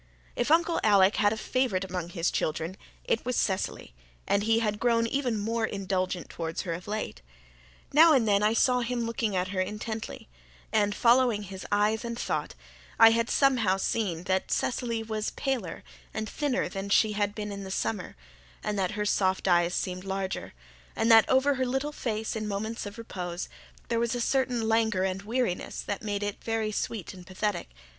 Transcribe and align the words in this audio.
If 0.35 0.49
Uncle 0.49 0.79
Alec 0.83 1.17
had 1.17 1.31
a 1.31 1.37
favourite 1.37 1.83
among 1.83 2.09
his 2.09 2.31
children 2.31 2.75
it 3.03 3.23
was 3.23 3.35
Cecily, 3.35 3.93
and 4.27 4.41
he 4.41 4.57
had 4.57 4.79
grown 4.79 5.05
even 5.05 5.37
more 5.39 5.63
indulgent 5.63 6.27
towards 6.27 6.63
her 6.63 6.73
of 6.73 6.87
late. 6.87 7.21
Now 7.93 8.13
and 8.13 8.27
then 8.27 8.41
I 8.41 8.53
saw 8.55 8.79
him 8.79 9.01
looking 9.05 9.35
at 9.35 9.49
her 9.49 9.61
intently, 9.61 10.27
and, 10.73 10.95
following 10.95 11.43
his 11.43 11.67
eyes 11.71 12.03
and 12.03 12.17
thought, 12.17 12.55
I 12.99 13.11
had, 13.11 13.29
somehow, 13.29 13.77
seen 13.77 14.23
that 14.23 14.49
Cecily 14.51 15.03
was 15.03 15.29
paler 15.29 15.83
and 16.15 16.27
thinner 16.27 16.67
than 16.67 16.89
she 16.89 17.11
had 17.11 17.35
been 17.35 17.51
in 17.51 17.63
the 17.63 17.69
summer, 17.69 18.15
and 18.63 18.79
that 18.79 18.93
her 18.97 19.05
soft 19.05 19.47
eyes 19.47 19.75
seemed 19.75 20.03
larger, 20.03 20.55
and 20.95 21.11
that 21.11 21.29
over 21.29 21.53
her 21.53 21.65
little 21.67 21.91
face 21.91 22.35
in 22.35 22.47
moments 22.47 22.87
of 22.87 22.97
repose 22.97 23.49
there 23.89 23.99
was 23.99 24.15
a 24.15 24.19
certain 24.19 24.67
languor 24.67 25.03
and 25.03 25.21
weariness 25.21 25.79
that 25.81 26.01
made 26.01 26.23
it 26.23 26.43
very 26.43 26.71
sweet 26.71 27.13
and 27.13 27.27
pathetic. 27.27 27.69